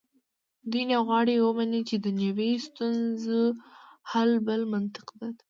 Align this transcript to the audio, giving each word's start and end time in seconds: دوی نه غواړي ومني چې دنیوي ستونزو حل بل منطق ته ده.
دوی 0.71 0.83
نه 0.91 0.97
غواړي 1.07 1.35
ومني 1.39 1.81
چې 1.89 1.95
دنیوي 2.05 2.51
ستونزو 2.67 3.39
حل 4.11 4.31
بل 4.47 4.61
منطق 4.73 5.07
ته 5.17 5.25
ده. 5.31 5.31